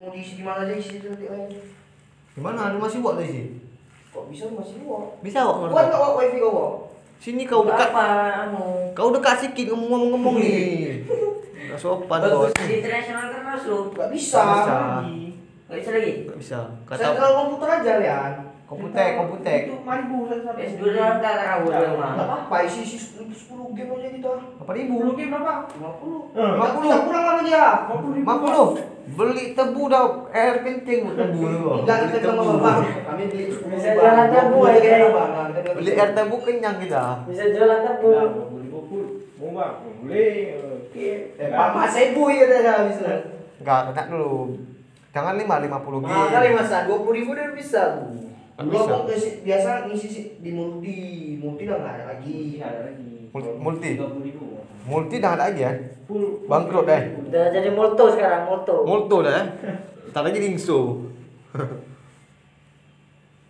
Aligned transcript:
mau 0.00 0.08
diisi 0.08 0.32
di 0.32 0.42
mana 0.42 0.64
aja 0.64 0.72
isi 0.72 0.96
itu 0.96 1.12
nanti 1.12 1.28
lain 1.28 1.52
Gimana? 2.32 2.72
Ada 2.72 2.80
masih 2.80 3.04
buat 3.04 3.20
dari 3.20 3.28
sini? 3.28 3.52
kok 4.08 4.24
bisa 4.26 4.48
masih 4.48 4.80
luar 4.80 5.12
Bisa 5.20 5.44
kok 5.44 5.60
buat 5.60 5.68
ngerti. 5.70 5.86
nggak 5.86 6.00
wak 6.00 6.12
wifi 6.16 6.38
kau 6.40 6.52
wak 6.56 6.72
Sini 7.20 7.42
kau 7.44 7.62
dekat. 7.62 7.92
apa 7.92 8.04
anu 8.42 8.64
Kau 8.96 9.12
dekat 9.12 9.36
sikit 9.38 9.68
ngomong-ngomong 9.68 10.40
nih. 10.40 11.04
Enggak 11.68 11.76
sopan 11.76 12.16
kau. 12.18 12.48
bagus 12.48 12.56
di 12.58 12.80
internasional 12.80 13.28
kan 13.28 13.42
masuk 13.46 13.92
nggak 13.92 14.08
bisa 14.08 14.40
Nggak 15.68 15.76
bisa. 15.76 15.90
lagi 15.92 16.12
nggak 16.24 16.38
bisa 16.40 16.58
lagi 16.64 16.96
Kata 16.96 17.30
komputer 17.36 17.68
aja 17.70 17.92
lian 18.00 18.32
komputer, 18.70 19.18
komputer. 19.18 19.58
itu 19.66 19.82
maribu 19.82 20.30
S2 20.30 20.78
dalam 20.94 21.18
tak 21.18 21.34
rawat 21.36 21.66
nggak 21.66 21.90
rumah 21.90 22.10
apa-apa 22.14 22.56
isi 22.62 22.86
isi 22.86 22.98
sepuluh 23.34 23.74
game 23.74 23.90
aja 23.92 24.14
kita 24.14 24.30
Apa 24.62 24.70
ribu? 24.70 25.10
game 25.12 25.26
berapa 25.28 25.66
lima 25.66 25.90
puluh 25.98 26.20
Eh, 26.30 26.50
50. 26.54 26.86
Kita 26.86 26.96
kurang 27.02 27.24
apa 27.26 27.40
dia 27.42 27.66
Mak 28.22 28.38
lu 28.46 28.64
beli 29.10 29.58
tebu 29.58 29.82
dah 29.90 30.06
air 30.30 30.62
penting 30.62 30.98
buat 31.02 31.18
tebu 31.18 31.40
lu. 31.42 31.82
Enggak, 31.82 31.96
Beli 31.98 32.14
kita 32.14 32.30
bilang 32.30 32.62
bang 32.62 32.80
kami 33.02 33.22
beli 33.26 33.44
sepuluh 33.50 33.74
Bisa 33.74 33.90
jalan 33.90 34.26
tebu 34.30 34.54
puluh 34.54 34.70
aja. 34.70 34.90
Nah, 35.02 35.46
Beli 35.74 35.90
gitu. 35.90 35.98
air 35.98 36.10
tebu 36.14 36.36
kenyang 36.38 36.76
kita. 36.78 37.02
bisa 37.26 37.44
jualan 37.50 37.80
tebu 37.82 38.08
Mau 39.40 39.48
bang, 39.50 39.72
boleh. 39.98 40.36
Oke. 40.84 41.08
Eh, 41.34 41.48
Pak 41.48 41.68
Mak 41.72 41.88
Sebu 41.88 42.22
ya 42.28 42.44
katanya 42.44 42.86
bisa. 42.86 43.08
Enggak, 43.58 43.80
kena 43.90 44.02
dulu. 44.06 44.32
Jangan 45.10 45.34
lima 45.34 45.54
lima 45.58 45.78
puluh 45.80 45.98
G. 45.98 46.06
Mahal 46.06 46.28
kali 46.30 46.48
masa, 46.52 46.86
dua 46.86 46.98
puluh 47.00 47.16
ribu 47.16 47.34
udah 47.34 47.50
bisa 47.50 47.82
Dulu 48.60 48.76
aku 48.76 49.08
ngisi- 49.08 49.40
biasa 49.40 49.70
ngisi 49.84 50.06
si- 50.06 50.30
di 50.36 50.50
multi, 50.50 50.96
multi 51.36 51.64
udah 51.64 51.78
nggak 51.78 51.94
ada 51.94 52.04
lagi. 52.12 52.60
ada 52.60 52.80
lagi. 52.86 53.30
Mul- 53.30 53.56
multi. 53.56 53.90
30.000. 53.96 54.46
Multi 54.82 55.16
dah 55.16 55.30
ada 55.32 55.42
lagi 55.46 55.60
ya. 55.60 55.72
Full. 56.04 56.44
Bangkrut 56.44 56.84
deh. 56.84 57.02
udah 57.22 57.44
jadi 57.48 57.70
moto 57.70 58.04
sekarang 58.08 58.42
moto 58.44 58.82
Multo 58.82 59.16
dah 59.22 59.34
eh. 59.36 59.46
Tak 60.10 60.22
lagi 60.22 60.38
lingso. 60.38 61.06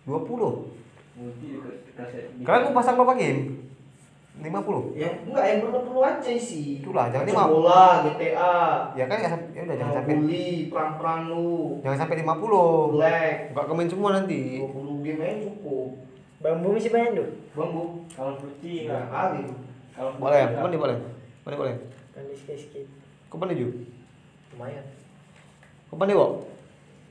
20. 0.05 0.07
Multi 1.17 1.45
dekat 1.53 1.75
kaset. 1.93 2.25
Kalian 2.41 2.61
mau 2.65 2.73
pasang 2.73 2.95
berapa 2.95 3.13
game? 3.13 3.41
50. 4.41 4.97
Ya 4.97 5.09
enggak 5.21 5.45
yang 5.45 5.59
perlu 5.61 5.79
perlu 5.83 6.01
aja 6.01 6.33
sih. 6.33 6.81
Itulah, 6.81 7.13
jangan 7.13 7.29
lima- 7.29 7.45
bola, 7.45 7.85
GTA, 8.01 8.57
Ya 8.95 9.05
kan 9.05 9.15
enggak 9.19 9.31
sampai 9.31 9.47
ya 9.51 9.61
udah 9.61 9.75
jangan 9.77 9.93
sampai 9.93 10.13
bully, 10.17 10.49
perang-perang 10.65 11.19
lu, 11.29 11.77
jangan 11.83 11.97
sampai 11.99 12.15
50. 12.17 12.97
black, 12.97 13.35
Enggak 13.53 13.65
komen 13.67 13.85
semua 13.85 14.09
nanti. 14.15 14.41
20 14.57 14.90
game 15.03 15.21
aja 15.21 15.45
cukup. 15.45 15.89
bambu 16.41 16.73
masih 16.73 16.89
banyak 16.89 17.11
tuh 17.17 17.29
Bambu, 17.53 17.83
Kalau 18.15 18.39
putih 18.41 18.87
tiga 18.87 18.97
enggak. 18.97 19.05
kali. 19.11 19.41
Kalau 19.91 20.11
Boleh, 20.17 20.41
kau 20.47 20.61
boleh 20.65 20.77
boleh. 20.79 20.97
Boleh 21.45 21.57
boleh. 21.59 21.75
kan 22.15 22.23
Kau 23.29 23.37
pandai 23.37 23.59
ju? 23.59 23.67
Lumayan. 24.55 24.85
Kau 25.91 25.97
pandai 25.99 26.15
kok? 26.15 26.31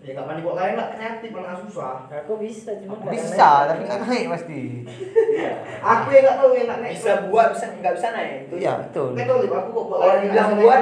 Ya 0.01 0.17
nggak 0.17 0.33
pandai 0.33 0.41
buat 0.41 0.57
lain 0.57 0.75
lah, 0.81 0.89
kreatif 0.97 1.29
mana 1.29 1.53
susah. 1.53 2.09
aku 2.09 2.41
bisa 2.41 2.73
cuma 2.81 2.97
nggak 2.97 3.13
Bisa, 3.13 3.37
naik. 3.37 3.69
tapi 3.69 3.83
nggak 3.85 4.01
naik 4.01 4.25
pasti. 4.33 4.61
Aku 5.77 6.07
yang 6.09 6.23
nggak 6.25 6.37
tahu 6.41 6.51
yang 6.57 6.67
nggak 6.73 6.81
naik. 6.81 6.93
bisa 6.97 7.13
buat 7.29 7.49
bisa 7.53 7.67
nggak 7.77 7.95
bisa 8.01 8.09
naik 8.17 8.37
Iya, 8.49 8.73
betul. 8.81 9.09
Nggak 9.13 9.27
tahu 9.29 9.39
aku 9.45 9.69
kok 9.69 9.85
buat 9.85 10.01
buat 10.01 10.81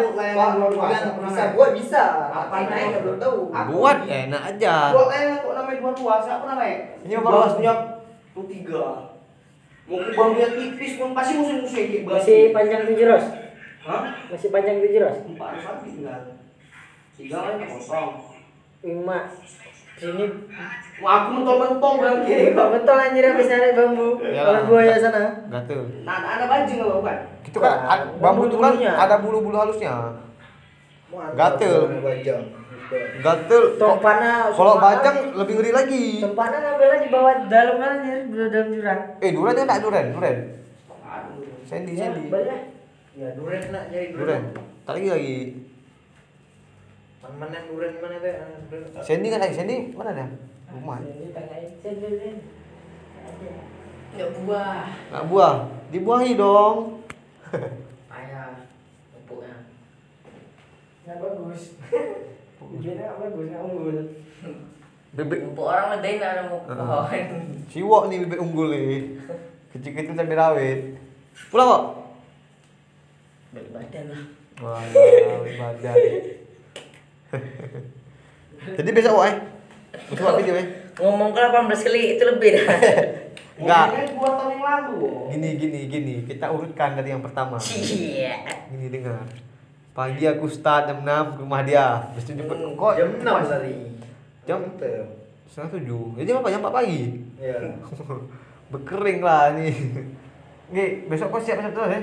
dua 0.55 0.70
bilang 0.78 1.14
pernah 1.19 1.30
bisa 1.34 1.44
buat 1.50 1.70
bisa 1.75 2.02
Apa 2.30 2.56
naik 2.62 2.86
nggak 2.88 3.02
belum 3.02 3.19
tahu 3.19 3.38
Aku 3.50 3.70
Buat 3.75 3.98
enak 4.06 4.42
aja. 4.55 4.75
Buat 4.94 5.08
lain 5.10 5.27
kok 5.34 5.53
namanya 5.53 5.78
dua 5.82 5.92
dua, 5.98 6.14
siapa 6.22 6.38
pernah 6.38 6.56
naik? 6.62 6.78
Ini 7.03 7.14
apa? 7.19 7.27
Bawas 7.27 7.53
punya 7.58 7.72
tuh 8.30 8.44
tiga. 8.47 8.84
Mau 9.82 9.98
ke 9.98 10.10
bang 10.14 10.30
dia 10.30 10.48
tipis 10.55 10.92
pun 10.94 11.10
pasti 11.10 11.32
musuh-musuh 11.34 11.75
kayak 11.75 12.06
masih 12.06 12.41
panjang 12.53 12.86
tujuh 12.86 13.06
ros 13.08 13.27
Hah? 13.82 14.03
masih 14.28 14.48
panjang 14.53 14.78
tujuh 14.78 15.00
ros 15.00 15.16
Empat 15.27 15.58
satu 15.58 15.82
tinggal. 15.82 16.22
Tiga 17.19 17.36
lain 17.42 17.66
kosong. 17.66 18.38
Lima 18.79 19.19
sini 19.95 20.27
Wah, 20.98 21.27
aku 21.27 21.29
mentol-mentol 21.33 21.93
bilang 21.97 22.19
kiri 22.23 22.51
kiri. 22.51 22.55
kok 22.55 22.69
betul 22.71 22.97
anjir 22.97 23.25
habis 23.25 23.47
narik 23.47 23.75
bambu 23.75 24.09
Ya 24.21 24.43
kalau 24.43 24.55
lah. 24.55 24.62
buaya 24.67 24.95
sana 24.95 25.23
Gatel. 25.48 25.81
Nah, 26.03 26.17
ada 26.29 26.44
baju 26.44 26.71
nggak 26.71 26.91
bukan? 26.99 27.19
Gitu 27.43 27.59
kan 27.59 27.77
Nah, 27.81 27.99
bambu 28.19 28.43
itu 28.47 28.59
kan 28.59 28.72
ada 28.77 29.17
bulu-bulu 29.19 29.56
halusnya. 29.56 29.94
Gatel. 31.34 31.77
Gatel. 33.19 33.62
panah 33.99 34.50
Kalau 34.50 34.75
bajang 34.77 35.17
lebih 35.34 35.55
ngeri 35.56 35.72
lagi. 35.72 36.05
panah 36.31 36.59
ngambilnya 36.61 36.99
di 36.99 37.09
bawah 37.09 37.34
dalam 37.47 37.77
kan 37.77 37.91
anjir 37.99 38.19
di 38.25 38.34
dalam 38.44 38.69
jurang 38.69 39.00
Eh, 39.19 39.31
duren 39.31 39.53
dia 39.53 39.65
enggak 39.65 39.81
duren, 39.83 40.06
duren. 40.15 40.37
Aduh. 41.00 41.43
Sandy, 41.65 41.93
ya 41.94 42.06
ya 43.15 43.28
duren 43.34 43.62
nak 43.69 43.91
nyari 43.91 44.15
Duren. 44.15 44.43
Tak 44.83 44.93
lagi 44.94 45.09
lagi. 45.11 45.37
Mana 47.19 47.51
yang 47.51 47.67
duren 47.69 47.93
mana 47.99 48.17
yang 48.23 48.51
Sandy 49.03 49.27
kan 49.29 49.43
lagi, 49.43 49.55
Sandy 49.59 49.77
mana 49.93 50.15
dia? 50.15 50.27
Rumah. 50.71 50.99
Ada. 53.29 53.53
ya 54.17 54.25
buah 54.41 54.84
Nak 55.11 55.25
buah. 55.29 55.55
Dibuahi 55.89 56.37
dong. 56.37 57.01
ayah 58.12 58.69
empuknya 59.12 59.65
Nggak 61.05 61.17
bagus. 61.19 61.62
Tujuannya 62.61 63.03
nggak 63.05 63.19
bagus, 63.19 63.47
nggak 63.49 63.62
unggul. 63.65 63.97
Bebek 65.09 65.41
orang 65.56 65.87
ngedeng 65.97 66.17
nggak 66.21 66.33
ada 66.37 66.43
mau 66.47 66.61
Ah. 66.69 67.09
pohon. 67.09 67.29
Siwok 67.69 68.03
nih 68.06 68.19
bebek 68.25 68.41
unggul 68.41 68.69
nih. 68.71 69.00
Kecil-kecil 69.73 70.15
sampai 70.15 70.37
rawit. 70.37 70.81
Pulang 71.49 71.69
kok. 71.69 71.85
Balik 73.53 73.71
badan 73.73 74.05
lah. 74.12 74.23
Wah, 74.61 74.81
badan. 75.56 75.97
Jadi 78.78 78.91
besok 78.93 79.12
kok 79.21 79.27
eh. 79.28 79.37
Besok 80.12 80.41
video 80.41 80.55
eh. 80.56 80.66
Ngomong 80.99 81.31
ke 81.31 81.41
18 81.41 81.87
kali 81.87 82.00
itu 82.19 82.22
lebih 82.27 82.49
dah. 82.59 82.66
Enggak. 83.59 83.87
Dua 84.15 84.31
tahun 84.39 84.50
yang 84.55 84.62
lalu. 84.62 84.99
Gini 85.34 85.49
gini 85.59 85.81
gini, 85.91 86.15
kita 86.22 86.47
urutkan 86.47 86.94
dari 86.94 87.11
yang 87.11 87.22
pertama. 87.22 87.59
Iya. 87.59 88.34
Gini 88.71 88.87
dengar. 88.87 89.27
Pagi 89.99 90.25
aku 90.31 90.47
start 90.47 90.87
jam 90.87 91.03
6 91.03 91.34
ke 91.34 91.41
rumah 91.43 91.62
dia. 91.67 92.06
Habis 92.06 92.22
itu 92.31 92.38
jemput 92.38 92.55
Hmm, 92.55 92.78
kok 92.78 92.93
jam 92.94 93.09
enam 93.19 93.43
tadi 93.43 93.75
Jam 94.47 94.59
setengah 95.50 95.71
tujuh. 95.75 96.05
Jadi 96.22 96.28
apa 96.31 96.49
jam 96.55 96.62
4 96.62 96.71
pagi? 96.71 97.03
ya 97.43 97.59
Berkering 98.71 99.21
lah 99.27 99.59
nih. 99.59 99.75
Nih, 100.71 100.88
besok 101.11 101.34
kau 101.34 101.43
siap-siap 101.43 101.75
terus 101.75 101.91
ya. 101.91 102.00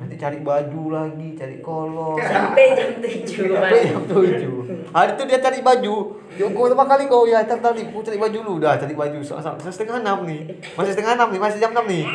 Nanti 0.00 0.16
cari 0.16 0.40
baju 0.40 0.82
lagi, 0.96 1.28
cari 1.36 1.60
kolor. 1.60 2.16
Sampai 2.32 2.72
jam 2.72 3.04
7 3.04 3.52
Sampai 3.52 3.80
jam 3.84 4.00
tujuh. 4.08 4.56
Hari 4.96 5.12
itu 5.12 5.22
dia 5.28 5.38
cari 5.44 5.60
baju. 5.60 5.94
Dia 6.40 6.44
kau 6.48 6.64
pertama 6.64 6.88
kali 6.88 7.04
kau 7.04 7.28
ya 7.28 7.44
ntar 7.44 7.60
tadi 7.60 7.84
aku 7.84 8.00
cari 8.00 8.16
baju 8.16 8.38
lu 8.40 8.54
dah 8.56 8.80
cari 8.80 8.96
baju. 8.96 9.20
So, 9.20 9.36
so, 9.44 9.52
so, 9.60 9.68
setengah 9.68 10.00
enam 10.00 10.24
nih. 10.24 10.56
Masih 10.72 10.96
setengah 10.96 11.20
enam 11.20 11.28
nih, 11.28 11.40
masih 11.44 11.60
jam 11.60 11.76
enam 11.76 11.84
nih. 11.84 12.08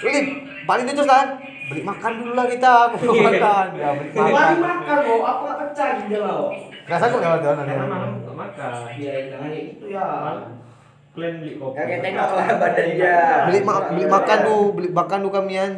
Lip, 0.00 0.26
paling 0.64 0.88
itu 0.88 1.04
lah. 1.04 1.36
Beli 1.68 1.84
makan 1.84 2.12
dulu 2.24 2.32
lah 2.32 2.46
kita. 2.48 2.72
Aku 2.88 2.96
mau 3.04 3.14
makan. 3.20 3.66
Ya, 3.76 3.88
beli 3.94 4.10
makan. 4.16 4.54
makan 4.64 4.96
kok, 5.04 5.20
aku 5.20 5.42
nggak 5.44 5.58
pecah 5.60 5.88
gitu 6.00 6.16
loh. 6.24 6.48
Nggak 6.88 6.98
sanggup 7.04 7.20
jalan 7.20 7.38
jalan 7.44 7.64
Karena 7.68 7.84
malam 7.84 8.10
nggak 8.24 8.36
makan. 8.48 8.70
Ya 8.96 9.12
jangan 9.28 9.48
kayak 9.52 9.64
gitu 9.76 9.84
ya. 9.92 10.08
Kalian 11.12 11.34
beli 11.44 11.52
kopi. 11.60 11.76
Kakek 11.76 11.98
tengok 12.00 12.30
lah 12.32 12.46
badan 12.56 12.86
dia 12.96 13.16
Beli 13.44 13.60
ma 13.60 13.74
beli 13.92 14.04
makan 14.08 14.38
dulu, 14.48 14.64
beli 14.80 14.88
makan 14.88 15.18
dulu 15.20 15.32
kamian. 15.36 15.72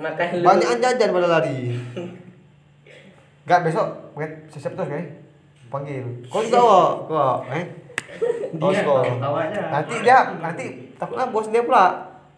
Makan 0.00 0.26
dulu. 0.32 0.44
Banyakan 0.44 0.78
jajan 0.80 1.08
pada 1.10 1.28
lari. 1.28 1.56
Enggak 3.44 3.60
besok, 3.66 3.88
siap 4.48 4.72
terus 4.72 4.88
kan? 4.88 5.04
Panggil. 5.68 6.04
Kau 6.26 6.40
juga 6.40 6.60
kok, 6.60 6.92
kok, 7.06 7.36
eh? 7.50 7.64
Bos 8.52 8.78
tawanya. 8.78 9.60
Nanti 9.70 9.94
dia, 10.00 10.18
nanti 10.38 10.64
takutnya 10.94 11.26
bos 11.28 11.46
dia 11.46 11.62
pula 11.62 11.84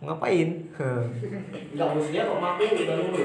ngapain? 0.00 0.48
Enggak 0.72 1.88
bos 1.90 2.06
dia 2.08 2.22
kok 2.24 2.38
maku 2.38 2.64
udah 2.82 2.96
dulu. 2.98 3.20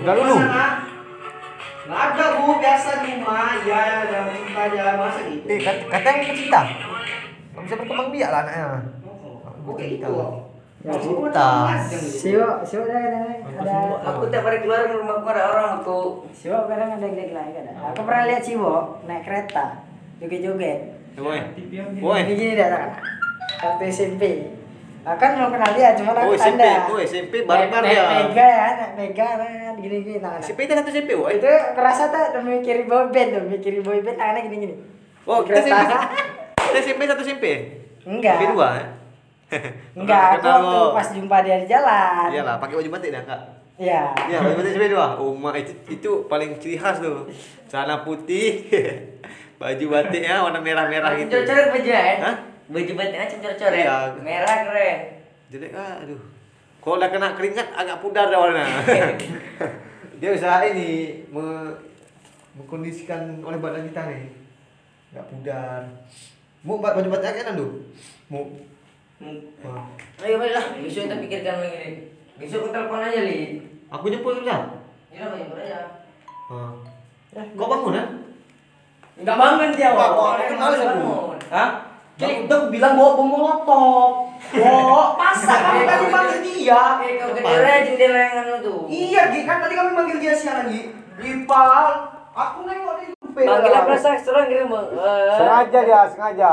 Udah 0.00 0.14
dulu. 0.16 0.36
Nggak 1.80 2.02
ada 2.12 2.24
bu, 2.36 2.60
biasa 2.60 2.90
di 3.02 3.10
rumah. 3.18 3.56
Ya, 3.64 3.82
jangan 4.06 4.30
cinta 4.30 4.62
jangan 4.68 4.94
masa 4.96 5.20
gitu. 5.26 5.44
Eh, 5.48 5.58
kat- 5.58 5.86
katanya 5.88 6.18
mau 6.20 6.34
cinta. 6.36 6.60
Nggak 7.50 7.62
bisa 7.66 7.74
berkembang 7.76 8.08
biak 8.12 8.30
lah 8.30 8.40
anaknya. 8.44 8.66
Oke 9.64 9.84
itu. 9.96 10.14
Ya, 10.80 10.96
cinta. 10.96 11.76
Siwa, 11.92 12.64
siwa 12.64 12.88
ada 12.88 12.98
ada 13.04 13.20
ada. 13.36 13.76
aku 14.00 14.32
tiap 14.32 14.48
hari 14.48 14.64
keluar 14.64 14.88
rumahku 14.88 15.28
ada 15.28 15.52
orang 15.52 15.84
aku 15.84 16.24
Siwa 16.32 16.64
kadang 16.64 16.96
ada 16.96 17.04
gede 17.04 17.36
lagi 17.36 17.52
ada. 17.52 17.92
Aku 17.92 18.00
pernah 18.00 18.24
lihat 18.24 18.40
Siwo 18.40 18.96
naik 19.04 19.28
kereta 19.28 19.84
joget-joget. 20.24 20.96
Woi. 21.20 21.40
Woi. 22.00 22.20
Ini 22.24 22.32
gini 22.32 22.52
dah 22.56 22.68
kan. 22.72 22.90
Waktu 23.60 23.92
SMP. 23.92 24.56
Nah, 25.04 25.16
kan 25.20 25.36
belum 25.36 25.52
kenal 25.52 25.72
dia, 25.76 25.96
cuma 25.96 26.12
Oh, 26.16 26.32
aku 26.32 26.36
tanda. 26.40 26.88
Oh, 26.88 26.96
SMP 27.00 27.44
naik 27.44 27.72
dia. 27.72 28.04
Mega 28.24 28.48
ya, 28.48 28.66
naik 28.76 29.12
Mega 29.12 29.28
kan 29.36 29.72
gini-gini 29.76 30.16
tangan. 30.16 30.40
SMP 30.40 30.64
itu 30.64 30.72
satu 30.76 30.88
SMP, 30.88 31.10
woi. 31.12 31.36
Itu 31.36 31.52
kerasa 31.76 32.08
tak 32.08 32.36
udah 32.36 32.40
mikirin 32.44 32.88
boy 32.88 33.08
band 33.12 33.28
tuh, 33.36 33.44
mikirin 33.52 33.84
boy 33.84 34.00
band 34.00 34.16
tangannya 34.16 34.48
gini-gini. 34.48 34.74
Oh, 35.28 35.44
kita 35.44 35.60
SMP. 35.60 35.92
Kita 36.56 36.78
SMP 36.80 37.02
satu 37.04 37.20
SMP. 37.20 37.44
Enggak. 38.08 38.40
SMP 38.40 38.56
dua. 38.56 38.99
eh? 39.58 39.64
Enggak, 39.98 40.38
aku 40.38 40.46
waktu 40.46 40.78
lo. 40.78 40.94
pas 40.94 41.08
jumpa 41.10 41.36
dia 41.42 41.56
di 41.58 41.66
jalan. 41.66 42.28
Iyalah, 42.30 42.56
pakai 42.62 42.74
baju 42.78 42.90
batik 42.94 43.10
dah, 43.10 43.22
Kak. 43.26 43.42
Iya. 43.80 44.02
Ya, 44.30 44.38
baju 44.44 44.54
batik 44.62 44.72
sampai 44.76 44.92
dua. 44.92 45.06
Oh, 45.18 45.32
mak 45.34 45.56
itu 45.58 45.72
itu 45.90 46.10
paling 46.30 46.50
ciri 46.62 46.76
khas 46.78 47.02
tuh. 47.02 47.26
Celana 47.66 48.06
putih, 48.06 48.68
baju 49.62 49.84
batiknya 49.90 50.44
warna 50.44 50.60
merah-merah 50.62 51.18
gitu. 51.18 51.34
Coret-coret 51.34 51.68
baju 51.74 51.90
kan? 51.90 52.16
Hah? 52.22 52.36
Baju 52.70 52.92
batiknya 52.94 53.26
coret-coret. 53.26 53.82
Iya. 53.82 53.96
Merah 54.22 54.56
keren. 54.70 54.98
Jadi 55.50 55.66
ah, 55.74 55.94
aduh. 55.98 56.20
Kalau 56.80 56.96
udah 56.96 57.10
kena 57.12 57.28
keringat 57.36 57.68
agak 57.76 58.00
pudar 58.00 58.32
dah 58.32 58.38
warna. 58.40 58.64
Dia 60.20 60.30
usaha 60.32 60.64
ini 60.64 61.20
me 61.28 61.76
mengkondisikan 62.56 63.40
oleh 63.40 63.58
badan 63.58 63.88
kita 63.88 64.08
nih. 64.08 64.32
Enggak 65.12 65.26
pudar. 65.28 65.82
Buat 66.60 66.92
baju 66.96 67.08
batik 67.16 67.42
kan 67.42 67.56
tuh? 67.56 67.72
Mu. 68.28 68.68
Ayo 69.20 70.34
baiklah, 70.40 70.64
besok 70.80 71.04
kita 71.04 71.16
pikirkan 71.20 71.60
lagi 71.60 71.76
nih. 71.76 71.92
Besok 72.40 72.72
kita 72.72 72.88
telepon 72.88 73.04
aja 73.04 73.20
li. 73.20 73.60
Aku 73.92 74.08
jemput 74.08 74.40
bisa. 74.40 74.80
Ya 75.12 75.28
udah 75.28 75.36
jemput 75.36 75.60
aja. 75.60 75.80
Ah. 76.48 76.72
Kau 77.52 77.68
bangun 77.68 78.00
kan? 78.00 78.08
Enggak 79.20 79.36
bangun 79.36 79.68
dia. 79.76 79.92
Wak. 79.92 80.10
Orang 80.16 80.56
aku 80.56 80.56
aku. 80.56 80.84
bangun. 80.88 81.38
Hah? 81.52 81.70
Jadi 82.16 82.48
udah 82.48 82.56
aku 82.64 82.66
bilang 82.72 82.96
bawa 82.96 83.10
bom 83.16 83.28
molotov. 83.28 84.10
Oh, 84.56 85.04
masa 85.20 85.52
kamu 85.68 85.82
tadi 85.84 86.06
manggil 86.08 86.40
dia? 86.40 86.82
Eh, 87.04 87.10
kau 87.20 87.32
kediri 87.36 87.76
jendela 87.92 88.18
yang 88.24 88.36
anu 88.40 88.54
tuh. 88.64 88.80
Iya, 88.88 89.32
Gi, 89.36 89.44
kan 89.44 89.60
tadi 89.60 89.76
kami 89.76 89.90
manggil 89.96 90.16
dia 90.16 90.32
siang 90.32 90.64
lagi. 90.64 90.96
Ripal, 91.20 92.08
aku 92.32 92.58
nengok 92.64 92.94
di. 93.04 93.06
Panggil 93.36 93.72
apa 93.72 93.92
sah? 94.00 94.16
Serang 94.16 94.48
kira 94.48 94.64
mau. 94.64 94.84
Sengaja 95.36 95.80
dia, 95.84 96.00
sengaja. 96.08 96.52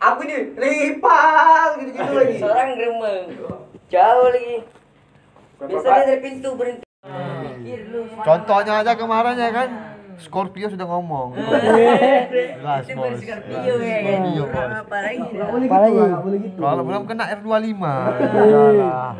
Aku 0.00 0.20
ini 0.26 0.36
Ripal 0.54 1.68
gitu-gitu 1.80 2.12
lagi. 2.12 2.36
Seorang 2.38 2.68
gremeng. 2.74 3.24
Jauh 3.88 4.28
lagi. 4.28 4.56
Biasanya 5.64 6.02
dari 6.04 6.20
pintu 6.20 6.48
berhenti. 6.58 6.82
Lu. 7.64 8.04
Contohnya 8.20 8.84
aja 8.84 8.92
kemarin 8.94 9.40
ya 9.40 9.50
kan, 9.50 9.68
Scorpio 10.20 10.68
sudah 10.68 10.84
ngomong. 10.84 11.32
Jelas, 11.34 12.84
Itu 12.84 12.94
bos. 12.94 13.16
Scorpio 13.18 13.74
ya 13.80 13.98
kan. 14.04 14.20
Scorpio, 14.20 14.44
Kurang 14.46 14.70
bos. 14.70 14.82
apa 14.84 14.96
lagi? 15.00 15.28
dah? 15.32 15.46
Apalagi? 15.48 16.48
Kalau 16.54 16.82
belum 16.84 17.02
kena 17.08 17.24
R25. 17.34 17.82
Udahlah. 18.20 19.10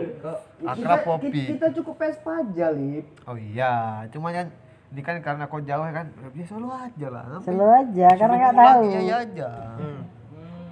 Akrab 0.64 1.00
Popi. 1.02 1.42
Kita 1.56 1.66
cukup 1.72 1.94
Vespa 1.98 2.32
aja, 2.40 2.66
Lip. 2.72 3.06
Oh 3.24 3.36
iya, 3.36 4.04
cuma 4.12 4.30
kan 4.30 4.48
ini 4.94 5.02
kan 5.02 5.18
karena 5.18 5.50
kau 5.50 5.58
jauh 5.58 5.82
ya 5.82 5.92
kan, 5.92 6.06
biasa 6.30 6.52
lu 6.54 6.70
aja 6.70 7.06
lah. 7.10 7.24
Selalu 7.42 7.66
aja 7.66 8.08
karena 8.14 8.34
nggak 8.38 8.54
tahu. 8.54 8.80
Iya 8.86 9.00
iya 9.00 9.16
aja. 9.26 9.50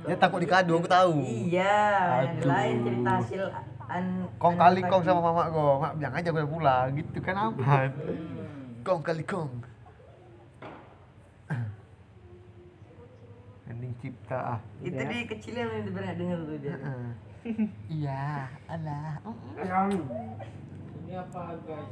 Dia 0.03 0.19
takut 0.19 0.43
dikado, 0.43 0.75
aku 0.75 0.91
tahu. 0.91 1.23
Iya, 1.23 1.79
yang 2.27 2.43
Aduh. 2.43 2.51
lain 2.51 2.77
cerita 2.83 3.11
hasil 3.23 3.43
an 3.87 4.27
Kong 4.41 4.57
kali 4.59 4.81
kong 4.83 5.03
sama 5.07 5.21
mama 5.23 5.47
gue, 5.47 5.79
mak 5.79 5.93
bilang 6.01 6.15
aja 6.19 6.35
gue 6.35 6.47
pulang, 6.49 6.91
gitu 6.99 7.19
kan 7.23 7.37
aman. 7.39 7.95
Kong 8.83 9.03
kali 9.07 9.23
kong. 9.23 9.63
Ending 13.71 13.95
cipta 14.03 14.59
ah. 14.59 14.61
itu 14.83 14.99
dia 14.99 15.23
kecilnya 15.31 15.71
yang 15.71 15.95
pernah 15.95 16.15
dengar 16.19 16.39
tuh 16.43 16.59
dia. 16.59 16.75
Heeh. 16.75 17.11
Iya, 17.91 18.47
alah. 18.71 19.19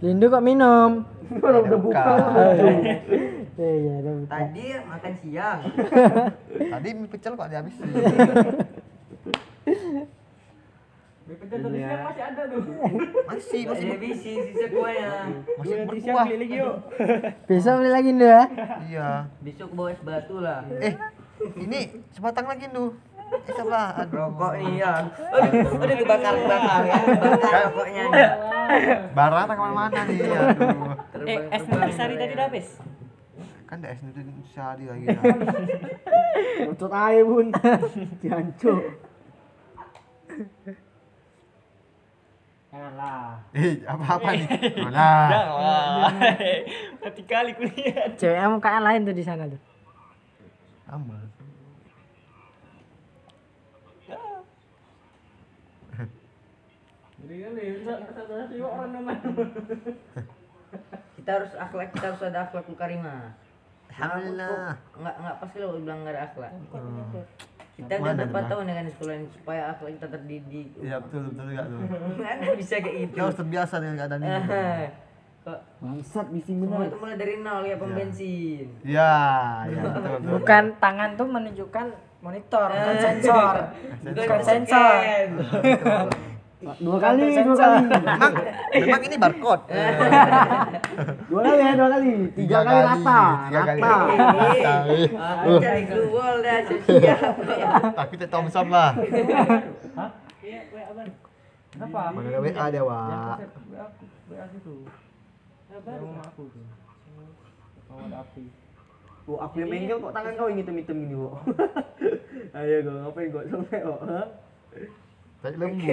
Lindu 0.01 0.27
kok 0.33 0.43
minum? 0.43 1.05
Udah 1.37 1.79
buka. 1.79 2.05
Iya, 3.61 3.93
udah 4.01 4.13
buka. 4.25 4.33
Tadi 4.33 4.65
makan 4.89 5.13
siang. 5.21 5.61
Tadi 6.81 6.97
mie 6.97 7.13
pecel 7.13 7.37
kok 7.37 7.49
dihabisin. 7.53 7.93
Masih, 13.31 13.63
masih 13.69 13.87
Masih 13.87 13.99
bisi 14.03 14.33
sisa 14.51 14.67
kuahnya. 14.67 15.31
masih 15.61 15.77
berkuah. 15.87 16.27
Besok 17.53 17.75
beli 17.79 17.91
lagi 17.93 18.11
Lindu 18.11 18.27
ya? 18.27 18.43
Iya. 18.89 19.11
Besok 19.45 19.71
bawa 19.77 19.93
es 19.93 20.01
batu 20.01 20.41
lah. 20.41 20.65
Eh, 20.81 20.97
ini 21.61 22.03
sebatang 22.17 22.49
lagi 22.49 22.67
tuh. 22.73 22.97
Eh. 23.31 23.63
Aduh. 23.63 24.11
Rokok 24.11 24.53
nih 24.59 24.83
ya. 24.83 25.07
Aduh, 25.07 25.79
udah 25.79 25.97
kebakar 26.03 26.35
bakar 26.49 26.83
ya. 26.83 26.99
Bakar 26.99 27.53
rokoknya 27.69 28.03
nih. 28.11 28.31
Barang 29.15 29.45
tak 29.47 29.55
ke 29.55 29.63
mana-mana 29.63 30.01
nih. 30.09 30.19
Aduh. 30.35 31.29
Eh, 31.29 31.39
es 31.53 31.63
nutrisari 31.69 32.15
tadi 32.17 32.33
udah 32.35 32.47
habis. 32.49 32.69
Kan 33.71 33.87
es 33.87 34.03
itu 34.03 34.19
sehari 34.51 34.83
lagi. 34.91 35.07
Ucut 36.75 36.91
aja, 36.91 37.23
Bun. 37.23 37.55
Jancuk. 38.27 38.83
Eh, 43.55 43.83
apa-apa 43.87 44.35
nih? 44.35 44.47
Mana? 44.75 45.11
Mati 47.03 47.23
kali 47.23 47.55
kuliah. 47.55 48.11
Ceweknya 48.19 48.51
mukanya 48.51 48.81
lain 48.91 49.07
tuh 49.07 49.15
di 49.15 49.23
sana 49.23 49.47
tuh. 49.47 49.63
Sama. 50.91 51.19
Kita 61.15 61.31
harus 61.39 61.53
akhlak, 61.55 61.89
kita 61.95 62.07
harus 62.11 62.23
ada 62.27 62.39
akhlakul 62.51 62.75
karimah. 62.75 63.50
Alhamdulillah. 63.91 64.75
Enggak 64.97 65.15
enggak 65.19 65.35
pas 65.43 65.51
kalau 65.51 65.79
bilang 65.83 65.99
enggak 66.03 66.15
ada 66.15 66.23
akhlak. 66.31 66.53
Hmm. 66.71 67.25
Kita 67.81 67.93
udah 67.97 68.13
tuh, 68.13 68.45
tahun 68.45 68.65
dengan 68.69 68.85
sekolah 68.93 69.15
ini 69.17 69.27
supaya 69.33 69.63
akhlak 69.73 69.91
kita 69.97 70.07
terdidik. 70.13 70.69
Iya 70.79 70.97
betul 71.01 71.21
betul 71.33 71.45
juga 71.49 71.65
tuh. 71.65 71.79
Mana 72.25 72.47
bisa 72.55 72.75
kayak 72.79 72.97
gitu. 73.09 73.15
Kita 73.17 73.23
harus 73.25 73.39
terbiasa 73.41 73.75
dengan 73.81 73.97
keadaan 73.99 74.23
ini. 74.23 74.33
Eh, 74.53 74.87
Kok 75.41 75.61
Bangsat, 75.81 76.27
bising 76.37 76.61
semua 76.61 76.85
itu 76.85 76.97
mulai 77.01 77.17
dari 77.17 77.41
nol 77.41 77.65
ya 77.65 77.81
pom 77.81 77.97
bensin. 77.97 78.69
Iya, 78.85 79.17
iya 79.73 79.81
betul 79.89 80.01
betul. 80.05 80.31
Bukan 80.37 80.65
tangan 80.77 81.11
tuh 81.17 81.27
menunjukkan 81.33 81.87
monitor, 82.21 82.69
bukan 82.69 82.97
sensor. 83.09 83.55
Bukan 84.05 84.41
sensor. 84.45 84.97
Dua 86.61 87.01
kali, 87.01 87.41
dua 87.41 87.57
kali. 87.57 87.89
Memang, 87.89 88.33
memang 88.77 89.01
ini 89.09 89.17
barcode. 89.17 89.65
Dua 91.33 91.41
kali 91.41 91.63
ya, 91.65 91.73
dua 91.73 91.89
kali. 91.89 92.11
Tiga 92.37 92.59
kali 92.61 92.81
rata. 92.85 93.23
Tiga 93.49 93.61
kali. 93.65 93.81
Rata. 93.81 94.75
Aku 95.41 95.51
cari 95.57 95.83
keluar 95.89 96.33
dah 96.45 96.59
siap. 96.69 97.35
Tapi 98.05 98.15
tetap 98.21 98.33
Thompson 98.37 98.69
lah. 98.69 98.93
Kenapa? 101.73 102.01
Mana 102.13 102.29
ada 102.29 102.41
WA 102.45 102.65
dia, 102.69 102.83
Wak. 102.85 103.37
Oh, 109.31 109.39
aku 109.39 109.55
yang 109.63 109.71
bengkel 109.71 109.97
kok 110.03 110.13
tangan 110.13 110.33
kau 110.37 110.49
yang 110.51 110.59
hitam-hitam 110.61 110.97
gini, 111.07 111.15
kok. 111.17 111.35
Ayo, 112.53 112.77
kok 112.85 112.95
ngapain 113.01 113.29
kok 113.33 113.45
sampai 113.49 113.79
kok? 113.81 114.01
Ha? 115.41 115.45
Tarik 115.49 115.59
lembu. 115.59 115.87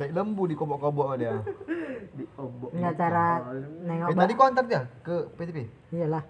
Tarik 0.00 0.12
lembu 0.16 0.42
di 0.48 0.54
kobok-kobok 0.58 1.06
sama 1.06 1.16
dia. 1.20 1.34
Di 2.16 2.24
obok. 2.34 2.74
Enggak 2.74 2.94
cara 2.98 3.26
nengok. 3.86 4.08
Eh 4.10 4.16
tadi 4.18 4.32
kau 4.34 4.46
antar 4.50 4.64
dia 4.66 4.82
ke 5.06 5.30
PTP? 5.38 5.58
Iyalah. 5.94 6.24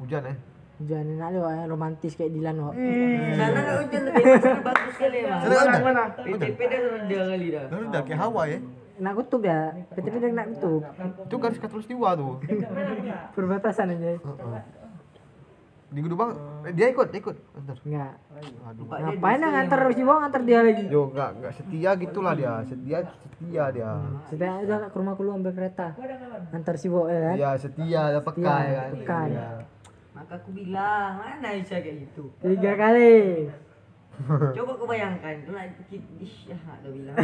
Hujan 0.00 0.22
eh? 0.32 0.36
Hujan 0.80 1.04
enak 1.12 1.28
lu 1.36 1.40
ya, 1.44 1.68
romantis 1.68 2.16
kayak 2.16 2.32
Dilan 2.32 2.56
kok. 2.56 2.72
Sana 2.72 3.58
enggak 3.60 3.76
hujan 3.84 4.00
tapi 4.08 4.22
sana 4.40 4.60
bagus 4.64 4.92
sekali 4.96 5.16
emang. 5.20 5.40
Sana 5.44 5.54
hujan? 5.60 5.82
Mana? 5.84 6.02
PTP 6.24 6.60
dah 6.64 6.78
sudah 6.80 7.02
dia 7.04 7.22
kali 7.28 7.46
dah. 7.52 7.64
Lalu 7.68 7.84
udah 7.92 8.02
kayak 8.08 8.20
Hawaii 8.24 8.52
ya? 8.54 8.58
Nak 9.00 9.12
kutub 9.16 9.42
ya, 9.44 9.58
PTP 9.92 10.14
udah 10.24 10.30
nak 10.32 10.46
kutub. 10.56 10.80
Itu 11.28 11.36
garis 11.36 11.58
katulistiwa 11.60 12.08
tuh. 12.16 12.32
Perbatasan 13.36 13.92
aja. 13.92 14.16
Di 15.90 15.98
Gudubang, 16.06 16.30
eh, 16.62 16.70
dia 16.70 16.86
ikut, 16.94 17.10
dia 17.10 17.18
ikut. 17.18 17.36
Antar. 17.58 17.76
Enggak. 17.82 18.12
Aduh. 18.70 18.86
Ngapain 18.86 19.38
nak 19.42 19.50
nganter 19.50 19.80
si 19.90 20.02
Bang 20.06 20.18
nganter 20.22 20.42
dia 20.46 20.58
lagi? 20.62 20.84
Yo, 20.86 21.10
enggak, 21.10 21.30
enggak 21.34 21.52
setia 21.58 21.90
gitulah 21.98 22.32
dia. 22.38 22.52
Setia, 22.62 22.98
setia 23.10 23.64
dia. 23.74 23.90
Sudah 24.30 24.52
udah 24.62 24.78
ke 24.86 24.96
rumah 25.02 25.14
lu 25.18 25.30
ambil 25.34 25.50
kereta. 25.50 25.98
Antar 26.54 26.78
si 26.78 26.86
Bo 26.86 27.10
ya 27.10 27.34
kan? 27.34 27.34
Iya, 27.34 27.50
setia, 27.58 28.00
ada 28.14 28.20
peka 28.22 28.38
Setia, 28.38 28.54
ya 28.54 28.78
kan. 28.78 28.90
peka. 28.94 29.20
Iya. 29.26 29.48
Maka 30.14 30.32
aku 30.38 30.50
bilang, 30.54 31.10
mana 31.18 31.48
bisa 31.58 31.74
kayak 31.82 31.96
gitu. 32.06 32.24
Tiga 32.38 32.72
kali. 32.78 33.14
Coba 34.56 34.72
kau 34.76 34.86
bayangkan, 34.86 35.36
ish, 36.20 36.52
ya, 36.52 36.58
ada 36.60 36.86
bilang. 36.86 37.16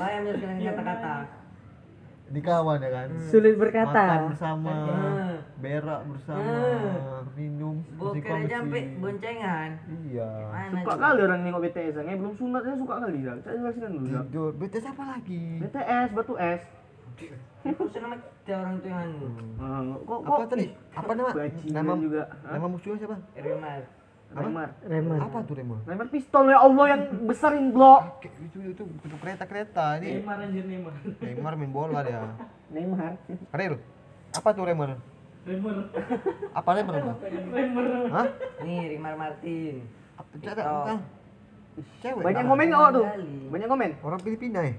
Bayang 0.00 0.22
dia 0.24 0.34
dengan 0.38 0.56
kata-kata. 0.72 1.43
Di 2.24 2.40
kawan 2.40 2.78
ya 2.78 2.90
kan. 2.90 3.08
Sulit 3.22 3.52
Makan 3.52 3.60
berkata. 3.60 4.04
bersama, 4.26 4.72
Hmm. 4.74 5.36
berak 5.56 6.00
bersama, 6.04 6.40
Hmm. 6.42 7.22
minum, 7.34 7.76
Bukan 7.94 8.18
kongsi. 8.18 8.48
sampai 8.48 8.82
boncengan. 8.96 9.70
Iya. 10.02 10.30
Suka 10.66 10.82
coba? 10.88 11.02
kali 11.04 11.20
orang 11.22 11.40
nengok 11.42 11.60
BTS, 11.62 11.94
yang 12.00 12.18
belum 12.18 12.34
sunatnya 12.34 12.74
suka 12.74 12.94
kali 12.98 13.18
dah. 13.20 13.36
Saya 13.38 13.54
jelaskan 13.56 13.90
dulu. 13.92 14.06
dah. 14.08 14.22
Tidur. 14.24 14.50
BTS 14.56 14.86
apa 14.88 15.02
lagi? 15.06 15.42
BTS, 15.58 16.08
batu 16.12 16.34
es. 16.36 16.62
Aku 17.64 17.84
senang 17.88 18.12
ada 18.12 18.54
orang 18.58 18.74
tu 18.76 18.86
yang 18.86 19.00
anu. 19.00 19.26
Ah, 19.56 19.80
kok 19.80 20.18
kok 20.18 20.34
Apa 20.34 20.44
tadi? 20.46 20.66
Apa 20.92 21.12
nama? 21.14 21.30
Nama 21.64 21.92
juga. 21.96 22.22
Nama 22.42 22.66
musuhnya 22.66 22.98
siapa? 22.98 23.16
Remar. 23.34 23.82
Remar. 24.34 24.68
Remer. 24.82 25.18
Apa 25.22 25.38
tuh 25.46 25.54
Remar? 25.54 25.80
Remar 25.86 26.06
pistol 26.10 26.44
ya 26.50 26.58
Allah 26.58 26.84
yang 26.90 27.02
besarin 27.22 27.70
blok. 27.70 28.18
Itu 28.22 28.58
itu 28.66 28.82
itu 28.82 29.16
kereta-kereta 29.22 30.02
ini. 30.02 30.18
Neymar 30.18 30.38
anjir 30.42 30.64
Neymar. 30.66 30.94
Neymar 31.22 31.52
main 31.54 31.70
bola 31.70 32.00
dia. 32.02 32.20
Neymar. 32.74 33.14
Real. 33.54 33.78
Apa 34.34 34.48
tuh 34.50 34.66
Remar? 34.66 34.98
Neymar. 35.46 35.76
Apa 36.50 36.70
Remar? 36.74 36.94
Remar? 37.54 37.86
Hah? 38.10 38.26
Nih 38.66 38.98
Rimar 38.98 39.14
Martin. 39.14 39.86
Apa 40.18 40.30
ada? 40.42 40.62
bukan. 40.66 40.98
Cewek. 42.02 42.22
Banyak 42.22 42.44
komen 42.46 42.68
oh 42.74 42.88
tuh. 42.90 43.06
Banyak 43.50 43.68
komen. 43.70 43.90
Orang 44.02 44.20
Filipina 44.22 44.60
ya? 44.66 44.74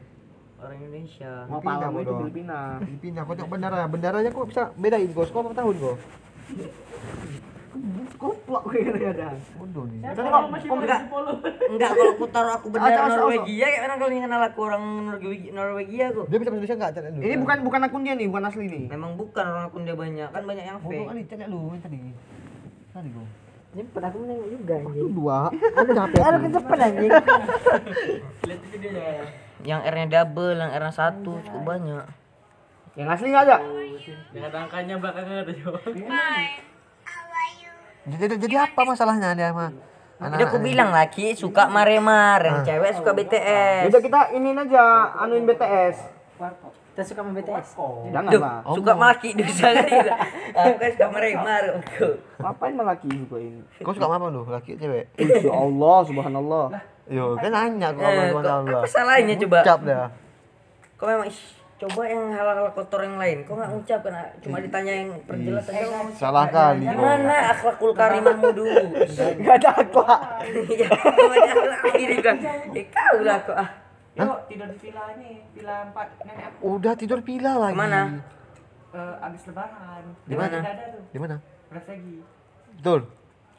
Orang 0.55 0.77
Indonesia. 0.79 1.31
Mau 1.51 1.59
Filipina, 1.59 1.87
itu. 1.99 2.13
Filipina. 2.23 2.59
Filipina, 2.79 3.19
kau 3.27 3.35
tengok 3.35 3.51
bendera. 3.51 3.83
Benderanya 3.91 4.29
kok 4.31 4.47
bisa 4.47 4.63
bedain 4.79 5.09
kau. 5.11 5.27
Kau 5.27 5.43
berapa 5.43 5.55
tahun 5.55 5.75
kau? 5.79 5.95
Koplok 8.15 8.63
kadang-kadang. 8.71 9.35
Bodoh 9.59 9.83
nih. 9.91 9.99
Tengok. 10.15 10.41
Oh, 10.71 10.77
enggak. 10.79 11.01
Enggak 11.67 11.89
kalau 11.91 12.13
aku 12.15 12.25
taruh 12.31 12.53
aku 12.55 12.67
bendera 12.71 13.03
Norwegia 13.11 13.65
kayak 13.67 13.81
mana 13.83 13.93
kalau 13.99 14.11
kenal 14.15 14.41
aku 14.47 14.59
orang 14.63 14.83
Norwegia, 15.11 15.49
Norwegia 15.51 16.05
kok. 16.15 16.25
Dia 16.31 16.37
bisa 16.39 16.49
bahasa 16.49 16.59
Indonesia 16.63 16.77
enggak? 16.79 16.91
Cari 16.95 17.07
dulu. 17.11 17.21
Ini 17.27 17.35
bukan 17.43 17.57
bukan 17.67 17.79
akun 17.83 18.01
dia 18.07 18.13
nih, 18.15 18.27
bukan 18.31 18.43
asli 18.47 18.65
nih. 18.71 18.83
Memang 18.87 19.11
bukan 19.19 19.43
orang 19.43 19.63
akun 19.67 19.83
dia 19.83 19.95
banyak, 19.99 20.29
kan 20.31 20.43
banyak 20.47 20.65
yang 20.65 20.77
Bodoh 20.79 20.91
fake. 20.95 21.07
kali, 21.11 21.21
cari 21.27 21.43
dulu 21.51 21.67
yang 21.75 21.83
tadi. 21.83 21.97
Tadi. 22.95 23.09
Jemput 23.75 24.03
aku 24.07 24.17
menengok 24.23 24.47
juga 24.55 24.73
anjing. 24.79 25.11
Dua. 25.11 25.39
Aku 25.83 25.89
capek. 25.91 26.21
Kecepet 26.47 26.79
anjing. 26.79 27.11
Lihat 28.47 28.61
itu 28.71 28.75
dia 28.79 28.91
ya. 28.95 29.25
Yang 29.67 29.81
R-nya 29.91 30.07
double, 30.07 30.55
yang 30.55 30.71
R-nya 30.71 30.93
satu, 30.95 31.43
cukup 31.43 31.61
banyak. 31.75 32.05
Yang 32.95 33.07
asli 33.11 33.27
nggak 33.35 33.43
ada. 33.51 33.57
Dengan 34.29 34.51
angkanya 34.57 34.95
belakangnya 34.95 35.41
ada 35.41 35.51
juga. 35.51 35.79
Jadi, 38.05 38.15
jadi, 38.21 38.33
jadi 38.37 38.55
apa 38.61 38.81
masalahnya 38.83 39.33
dia 39.33 39.49
mah? 39.49 39.73
Udah 40.15 40.47
aku 40.47 40.57
bilang 40.59 40.89
laki 40.89 41.33
suka 41.33 41.67
Maremar, 41.67 42.39
yang 42.39 42.61
cewek 42.61 42.95
suka 42.95 43.11
BTS. 43.11 43.89
Udah 43.89 43.99
kita 43.99 44.19
iniin 44.31 44.55
aja 44.57 44.83
anuin 45.17 45.43
BTS. 45.43 45.97
Kita 46.87 47.03
suka 47.03 47.19
sama 47.19 47.35
BTS. 47.35 47.67
Jangan 48.07 48.31
Duh, 48.31 48.39
lah. 48.39 48.63
suka 48.71 48.93
maki 48.95 49.35
dosa 49.35 49.67
kan 49.69 49.83
gitu. 49.83 50.11
Aku 50.55 50.73
kan 50.77 50.89
suka 50.89 51.07
Maremar. 51.09 51.63
aku. 51.75 52.07
Ngapain 52.39 52.73
malah 52.73 52.95
laki 52.95 53.07
suka 53.11 53.37
ini? 53.37 53.59
Kau 53.81 53.91
suka 53.91 54.07
apa 54.07 54.25
lu? 54.29 54.41
Laki 54.45 54.71
cewek? 54.75 55.05
Ya 55.17 55.51
Allah, 55.51 55.97
subhanallah. 56.05 56.65
Yo, 57.05 57.35
kan 57.35 57.51
nanya 57.51 57.89
kau 57.91 58.01
Eh, 58.01 58.15
sama 58.31 58.39
kok- 58.39 58.47
Allah. 58.47 58.79
apa 58.79 58.87
salahnya 58.87 59.35
coba? 59.37 59.59
Ucap 59.61 59.79
dah. 59.83 60.07
Kau 60.95 61.05
memang 61.05 61.27
ish, 61.27 61.59
coba 61.75 62.01
yang 62.07 62.31
hal-hal 62.31 62.71
kotor 62.71 63.03
yang 63.03 63.17
lain. 63.19 63.37
Kau 63.43 63.59
nggak 63.59 63.71
ngucap 63.75 63.99
kan? 64.01 64.15
Cuma 64.39 64.57
ditanya 64.63 64.93
yang 64.95 65.09
perjelas 65.27 65.67
aja. 65.67 65.83
kau. 65.85 66.07
Salah 66.15 66.47
kali 66.47 66.87
mana 66.87 67.51
akhlakul 67.51 67.91
karimahmu 67.91 68.49
dulu? 68.55 68.83
Gak 69.43 69.55
ada 69.59 69.69
akhlak. 69.83 70.21
Ya, 70.71 70.87
gini 71.99 72.17
kan? 72.23 72.35
Eh 72.71 72.85
kau 72.87 73.17
lah 73.21 73.39
kok 73.43 73.57
ah. 73.57 73.69
Yuk 74.15 74.47
tidur 74.47 74.71
di 74.71 74.79
villa 74.79 75.03
ini, 75.19 75.43
villa 75.51 75.91
empat 75.91 76.07
nenek 76.23 76.47
aku 76.47 76.79
Udah 76.79 76.93
tidur 76.95 77.19
pila 77.19 77.59
lagi. 77.59 77.75
Ke 77.75 77.79
mana? 77.83 78.01
eh, 78.95 79.25
abis 79.27 79.41
lebaran. 79.51 80.03
Di 80.23 80.35
mana? 80.39 80.57
Di 81.11 81.19
mana? 81.19 81.35
Bersegi. 81.67 82.15
Betul. 82.79 82.99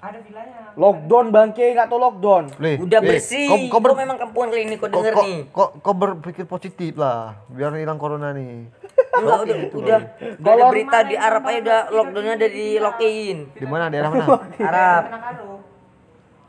Ada 0.07 0.19
villanya. 0.23 0.59
Lockdown 0.79 1.27
bangke, 1.29 1.67
nggak 1.75 1.89
tahu 1.91 1.99
lockdown. 1.99 2.45
Le, 2.57 2.73
Udah 2.79 3.01
le, 3.03 3.07
bersih. 3.09 3.49
Kau, 3.51 3.59
kau, 3.59 3.69
Kau, 3.69 3.81
ber, 3.83 3.91
memang 3.99 4.17
kampungan 4.17 4.49
kali 4.49 4.63
ini 4.63 4.75
kau 4.77 4.87
kau, 4.87 4.95
denger 4.95 5.13
kau, 5.13 5.25
nih. 5.27 5.39
kau, 5.51 5.67
kau 5.83 5.95
berpikir 5.95 6.45
positif 6.47 6.95
lah, 6.95 7.43
biar 7.51 7.75
hilang 7.75 7.99
corona 7.99 8.31
nih. 8.31 8.71
Enggak 9.17 9.39
udah 9.43 9.57
udah 9.73 9.99
udah 10.37 10.53
ada 10.53 10.65
berita 10.69 10.99
di 11.03 11.17
Arab 11.17 11.43
aja 11.43 11.59
udah 11.59 11.81
lockdownnya 11.91 12.35
udah 12.37 12.51
di 12.53 12.67
lockin. 12.77 13.37
Di 13.51 13.67
mana? 13.67 13.85
Daerah 13.89 14.09
mana? 14.13 14.27
Arab. 14.61 15.03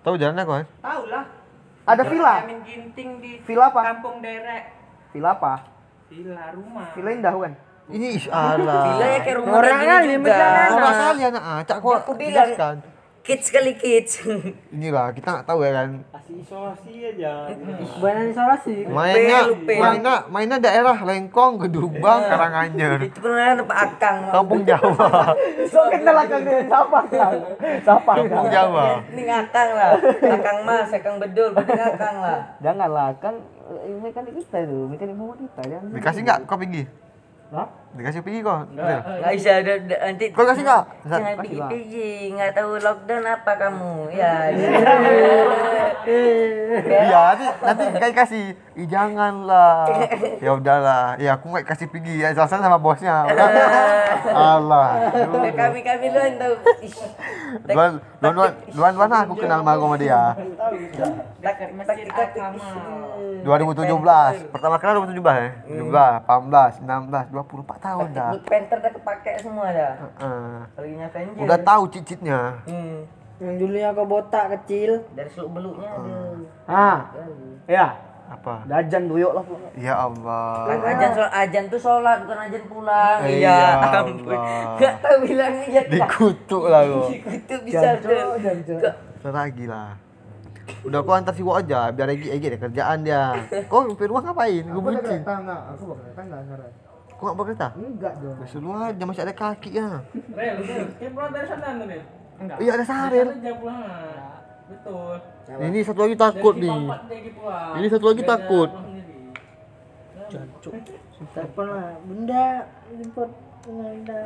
Tahu 0.03 0.15
jalannya 0.15 0.43
kau? 0.43 0.55
kan? 0.55 0.65
Tahu 0.79 1.03
lah. 1.09 1.23
Ada 1.87 2.03
villa. 2.03 2.35
Ginting 2.61 3.09
di 3.23 3.31
Villa 3.41 3.71
apa? 3.71 3.79
kampung 3.81 4.19
derek. 4.19 4.63
Villa 5.15 5.33
apa? 5.33 5.53
Villa 6.11 6.51
rumah. 6.51 6.91
Villa 6.91 7.09
indah 7.09 7.31
kan? 7.31 7.53
Ini 7.87 8.07
ish 8.19 8.27
Allah. 8.27 8.83
Gila 8.83 9.05
ya 9.07 9.19
kayak 9.23 9.37
rumah 9.39 9.53
Orang 9.55 9.77
kayak 9.79 9.87
kali, 9.87 10.03
gini 10.03 10.15
juga. 10.19 10.27
misalnya. 10.27 10.67
Orang 10.67 10.95
kali 10.99 11.21
anak 11.23 11.43
acak 11.63 11.77
kau 11.79 11.91
Aku 11.95 12.11
bilang. 12.19 12.49
Kids 13.27 13.51
kali 13.51 13.75
kids. 13.75 14.23
Inilah 14.71 15.11
kita 15.11 15.27
nggak 15.35 15.47
tahu 15.51 15.59
ya 15.67 15.83
kan. 15.83 15.99
Kasih 16.15 16.35
isolasi 16.47 16.91
aja. 17.11 17.51
Bukan 17.99 18.31
isolasi. 18.31 18.87
Mainnya, 18.87 19.51
mainnya, 19.67 20.15
mainnya 20.31 20.57
daerah 20.63 20.95
Lengkong, 20.95 21.59
Gedubang, 21.67 22.23
Karanganyar, 22.23 23.03
Itu 23.03 23.19
kan 23.19 23.59
tempat 23.59 23.77
akang. 23.83 24.17
Kampung 24.31 24.63
Jawa, 24.63 25.35
So 25.67 25.91
kenal 25.91 26.23
akang 26.23 26.47
dengan 26.47 26.71
siapa 26.71 26.99
kan? 27.11 27.35
Siapa? 27.83 28.11
Kampung 28.15 28.47
Jawa. 28.47 29.03
Ini 29.11 29.21
ngakang 29.27 29.69
lah. 29.75 29.91
Akang 30.23 30.57
mas, 30.63 30.89
akang 30.95 31.15
bedul, 31.19 31.51
berarti 31.51 31.73
ngakang 31.75 32.15
lah. 32.23 32.39
Janganlah 32.63 33.11
kan 33.19 33.35
eh, 33.83 33.99
mekanik 33.99 34.39
kita 34.39 34.63
itu, 34.63 34.79
mekanik 34.87 35.19
motor 35.19 35.35
kita 35.35 35.61
jangan. 35.67 35.91
Dikasih 35.91 36.21
nggak 36.23 36.39
kau 36.47 36.55
pergi? 36.55 37.06
Hah? 37.47 37.67
Dikasih 37.95 38.21
pergi 38.21 38.43
kau? 38.43 38.59
Real? 38.75 38.99
Nggak 38.99 39.33
bisa 39.39 39.51
ada 39.63 39.73
nanti. 39.79 40.25
Kau 40.35 40.43
kasih 40.43 40.63
nggak? 40.67 40.83
Jangan 41.07 41.35
pergi 41.39 41.57
pergi, 41.63 42.11
nggak 42.35 42.51
tahu 42.53 42.71
lockdown 42.83 43.23
apa 43.23 43.51
kamu. 43.55 43.93
Ya. 44.11 44.51
Iya, 46.85 47.19
nanti 47.33 47.45
nanti 47.63 47.83
kayak 47.97 48.15
kasih. 48.15 48.45
Ih 48.77 48.85
janganlah. 48.85 49.89
Ya 50.37 50.51
udahlah. 50.53 51.17
Ya 51.17 51.33
aku 51.33 51.49
nggak 51.49 51.65
kasih 51.65 51.89
pergi. 51.89 52.21
Ya 52.21 52.33
alasan 52.33 52.61
sama 52.61 52.77
bosnya. 52.77 53.25
Allah. 54.53 55.09
Kami 55.57 55.79
kami 55.81 56.05
lu 56.13 56.19
tahu. 56.37 56.53
Luan 57.73 57.91
luan 58.21 58.33
luan 58.33 58.51
luan 58.77 58.93
luan 58.93 59.09
aku 59.25 59.33
kenal 59.41 59.59
sama 59.65 59.73
sama 59.81 59.95
dia. 59.97 60.21
Dekat 61.41 61.69
masjid 61.73 62.05
agama. 62.11 62.67
2017. 63.41 64.53
Pertama 64.53 64.75
kenal 64.77 64.93
2017 65.09 65.17
ya. 65.17 65.49
17, 65.65 66.29
18, 66.29 66.85
16, 66.85 67.33
24 67.33 67.85
tahun 67.85 68.07
dah. 68.13 68.31
Panther 68.45 68.77
udah 68.77 68.91
kepake 68.93 69.31
semua 69.41 69.67
dah. 69.73 69.93
Heeh. 69.97 70.55
Lagi 70.77 70.93
Avenger. 71.01 71.43
Udah 71.43 71.57
tahu 71.61 71.83
cicitnya. 71.91 72.39
Hmm. 72.67 73.16
Yang 73.37 73.55
dulunya 73.61 73.89
kau 73.93 74.05
botak 74.09 74.45
kecil. 74.57 75.05
Dari 75.13 75.29
seluk 75.29 75.49
beluknya 75.53 75.89
ada. 75.93 76.13
Ah, 76.65 76.97
ya. 77.69 77.87
Apa? 78.27 78.67
Dajan 78.67 79.07
duyuk 79.07 79.31
lah. 79.31 79.43
Ya 79.79 79.95
Allah. 79.95 80.67
Kan 80.67 80.79
ajan 80.83 81.11
sholat 81.15 81.31
ajan 81.31 81.63
tuh 81.71 81.79
sholat 81.79 82.17
bukan 82.27 82.37
ajan 82.43 82.63
pulang. 82.67 83.19
Iya, 83.23 83.31
Iya, 83.31 83.57
ampun. 84.03 84.35
Allah. 84.35 84.75
Gak 84.75 84.93
tahu 84.99 85.17
bilangnya 85.23 85.67
ya. 85.71 85.81
Dikutuk 85.87 86.63
lah 86.67 86.81
kau. 86.83 87.07
Itu 87.13 87.55
bisa 87.63 87.89
tuh. 88.03 88.91
Seragi 89.23 89.65
lah. 89.69 89.95
Udah 90.83 90.99
kau 90.99 91.15
antar 91.15 91.31
si 91.31 91.39
Wo 91.39 91.55
aja 91.55 91.87
biar 91.95 92.11
Egi 92.11 92.27
Egi 92.27 92.45
ada 92.51 92.59
kerjaan 92.67 92.97
dia. 93.07 93.31
Kau 93.71 93.87
di 93.87 93.95
rumah 94.03 94.19
ngapain? 94.19 94.67
Gue 94.67 94.81
bucin. 94.83 95.23
enggak, 95.23 95.61
aku 95.71 95.83
bakal 95.87 96.03
kereta 96.03 96.21
enggak 96.27 96.41
sekarang. 96.43 96.71
Kau 97.07 97.23
nggak 97.23 97.37
berkereta? 97.39 97.67
Enggak 97.79 98.13
dong. 98.19 98.35
Besok 98.43 98.75
aja 98.75 99.03
masih 99.07 99.23
ada 99.23 99.33
kaki 99.33 99.69
ya. 99.71 99.87
Rel, 100.35 100.55
Rel. 100.67 100.85
Kayak 100.99 101.11
pulang 101.15 101.31
dari 101.31 101.47
sana 101.47 101.67
tuh 101.79 101.87
nih. 101.87 102.01
Enggak. 102.37 102.57
Iya 102.61 102.71
ada 102.77 102.85
saril. 102.85 103.27
Betul. 104.67 105.15
Ini 105.47 105.79
satu 105.81 105.99
lagi 106.03 106.15
takut 106.19 106.55
nih. 106.59 106.69
Dia 106.69 107.31
pulang. 107.33 107.71
Ini 107.79 107.87
satu 107.87 108.05
lagi 108.11 108.23
takut. 108.23 108.69
sendiri. 108.69 109.15
Telepon 111.33 111.65
lah. 111.65 111.91
Bunda 112.05 112.45
jemput 112.93 113.29
bunda. 113.65 114.21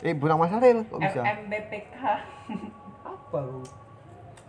Eh 0.00 0.14
pulang 0.16 0.38
Mas 0.40 0.48
Saril 0.48 0.78
kok 0.88 0.98
bisa? 1.04 1.20
FMBPK. 1.20 1.96
Apa 3.12 3.38
lu? 3.44 3.60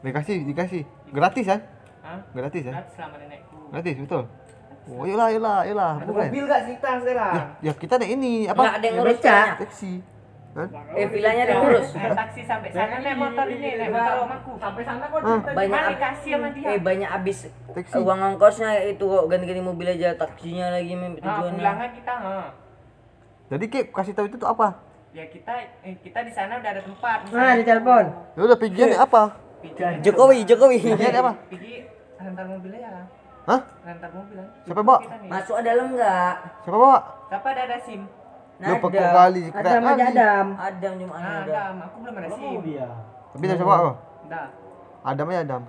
Dikasih 0.02 0.38
dikasih. 0.48 0.82
Gratis 1.12 1.46
kan? 1.46 1.60
Hah? 2.02 2.20
Gratis 2.32 2.64
ya? 2.64 2.74
Gratis 2.74 2.94
selama 2.96 3.16
nenekku. 3.20 3.58
Gratis 3.70 3.96
betul. 4.00 4.24
Oh, 4.90 5.06
yolah, 5.06 5.30
yolah, 5.30 5.62
yolah. 5.70 5.94
Ada 6.02 6.10
Bukan. 6.10 6.26
mobil 6.34 6.44
gak 6.50 6.62
cerita 6.66 6.90
sekarang? 7.06 7.36
Ya 7.62 7.72
kita 7.78 7.94
ada 8.02 8.08
ini 8.10 8.50
apa? 8.50 8.82
ada 8.82 8.86
yang 8.86 8.96
ngurus. 8.98 9.22
Taksi. 9.22 9.94
Hah? 10.52 10.68
Eh 10.92 11.08
ada 11.08 11.32
yang 11.48 11.64
ngurus. 11.64 11.96
Naik 11.96 12.12
taksi 12.12 12.42
sampai 12.44 12.70
sana 12.70 13.00
naik 13.00 13.16
motor 13.16 13.48
ini, 13.48 13.70
naik 13.80 13.88
motor 13.90 14.16
omaku. 14.28 14.52
Sampai 14.60 14.84
sana 14.84 15.04
kok 15.08 15.18
Ah. 15.18 15.28
cerita 15.40 15.52
Banyak 15.56 15.84
dikasih 15.96 16.32
sama 16.36 16.48
dia? 16.52 16.68
Eh 16.68 16.80
banyak 16.80 17.10
habis 17.10 17.38
Taksi. 17.72 17.96
uang 17.96 18.20
ongkosnya 18.20 18.70
itu 18.86 19.00
kok 19.02 19.26
ganti-ganti 19.26 19.64
mobil 19.64 19.88
aja 19.90 20.12
taksinya 20.14 20.76
lagi 20.76 20.92
Nah, 20.92 21.08
tujuannya. 21.16 21.56
pulangnya 21.56 21.90
kita, 21.96 22.14
ha. 22.20 22.36
Jadi 23.48 23.66
Kip 23.68 23.86
kasih 23.92 24.12
tahu 24.12 24.26
itu 24.28 24.36
tuh 24.36 24.48
apa? 24.48 24.68
Ya 25.12 25.24
kita 25.28 25.52
eh, 25.84 25.96
kita 26.00 26.20
di 26.24 26.32
sana 26.32 26.60
udah 26.60 26.72
ada 26.72 26.82
tempat. 26.84 27.20
Nah, 27.32 27.52
di 27.56 27.64
telepon. 27.64 28.04
Ya 28.36 28.42
udah 28.44 28.58
pigian 28.60 28.92
apa? 28.96 29.24
Jokowi, 30.04 30.44
Jokowi. 30.44 30.80
Pigian 30.82 31.16
apa? 31.16 31.32
Pergi 31.48 31.84
rental 32.16 32.46
mobilnya 32.50 32.80
ya. 32.82 33.04
Hah? 33.42 33.60
Rental 33.82 34.12
mobil. 34.14 34.40
Siapa 34.68 34.82
bawa? 34.82 35.00
Masuk 35.26 35.56
ke 35.58 35.64
dalam 35.64 35.86
enggak? 35.92 36.34
Siapa 36.64 36.78
bawa? 36.78 37.00
Siapa 37.28 37.48
ada 37.50 37.62
ada 37.66 37.78
SIM? 37.80 38.02
Lu 38.62 38.74
pekok 38.78 38.94
Ada. 38.94 39.10
kali, 39.12 39.44
Ada 39.50 39.70
sama 39.72 39.90
kali. 39.90 40.02
Adam. 40.06 40.46
Adam 40.56 40.92
cuma 40.96 41.14
Nah, 41.14 41.26
ada. 41.42 41.42
ada, 41.42 41.60
aku 41.82 41.96
belum 42.00 42.14
ada 42.16 42.28
SIM. 42.30 42.60
dia. 42.62 42.88
Tapi 43.32 43.44
dari 43.44 43.58
siapa 43.58 43.74
kau? 43.76 43.94
Dah. 44.28 44.48
Adam 45.02 45.26
ya 45.28 45.40
Adam. 45.42 45.64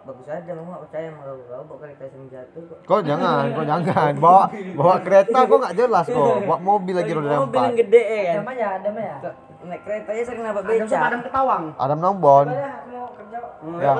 Bagus 0.00 0.26
aja, 0.26 0.50
mau 0.56 0.64
nggak 0.66 0.82
percaya 0.82 1.06
sama 1.06 1.20
kau. 1.20 1.36
Kau 1.36 1.62
bawa 1.62 1.78
kereta 1.78 2.02
yang 2.06 2.26
jatuh 2.26 2.62
kok. 2.64 2.78
Kau 2.82 3.00
jangan, 3.02 3.44
kau 3.52 3.64
jangan. 3.64 4.12
Bawa 4.16 4.42
bawa 4.74 4.96
kereta 4.98 5.38
kau 5.44 5.58
nggak 5.60 5.76
jelas 5.76 6.06
kau. 6.08 6.40
Bawa 6.40 6.56
mobil 6.58 6.94
lagi 6.94 7.12
roda 7.12 7.28
Mobil 7.36 7.36
yang 7.36 7.68
empat. 7.68 7.80
gede 7.84 8.02
ya 8.02 8.16
kan. 8.16 8.32
Adam 8.32 8.46
aja, 8.48 8.66
Adam 8.72 8.94
aja. 8.96 9.14
naik 9.60 9.82
kereta 9.84 10.08
aja 10.08 10.22
sering 10.24 10.40
nabrak 10.40 10.64
Adam 10.64 10.72
beca. 10.72 10.88
sama 10.88 11.04
Adam 11.06 11.20
ketawang. 11.20 11.64
Adam 11.76 11.98
Nombon. 12.00 12.46
Boleh 12.48 12.64
aku 12.64 12.88
mau 12.88 13.08
kerja. 13.12 13.38
Ya. 13.76 13.92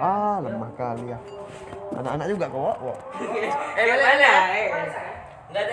Ah, 0.00 0.36
lemah 0.40 0.70
kali 0.74 1.04
ya. 1.06 1.18
Anak-anak 1.94 2.26
juga 2.26 2.46
kok. 2.48 2.76
Wak. 2.80 2.98
Eh, 3.76 3.84
mana? 3.86 4.32
Eh, 4.50 4.66